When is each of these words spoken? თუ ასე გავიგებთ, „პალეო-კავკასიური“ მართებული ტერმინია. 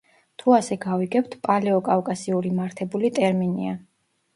თუ 0.43 0.55
ასე 0.59 0.77
გავიგებთ, 0.85 1.37
„პალეო-კავკასიური“ 1.49 2.57
მართებული 2.59 3.17
ტერმინია. 3.23 3.81